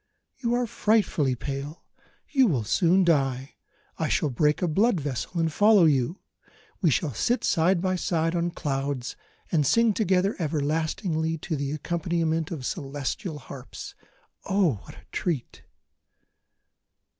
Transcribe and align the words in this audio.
_"You 0.43 0.55
are 0.55 0.65
frightfully 0.65 1.35
pale, 1.35 1.83
you 2.27 2.47
will 2.47 2.63
soon 2.63 3.03
die; 3.03 3.53
I 3.99 4.07
shall 4.09 4.31
break 4.31 4.63
a 4.63 4.67
blood 4.67 4.99
vessel, 4.99 5.39
and 5.39 5.53
follow 5.53 5.85
you; 5.85 6.21
we 6.81 6.89
shall 6.89 7.13
sit 7.13 7.43
side 7.43 7.79
by 7.83 7.95
side 7.97 8.35
on 8.35 8.49
clouds, 8.49 9.15
and 9.51 9.63
sing 9.63 9.93
together 9.93 10.35
everlastingly 10.39 11.37
to 11.45 11.73
accompaniment 11.75 12.49
of 12.49 12.65
celestial 12.65 13.37
harps. 13.37 13.93
Oh, 14.45 14.79
what 14.85 14.95
a 14.95 15.05
treat!" 15.11 15.61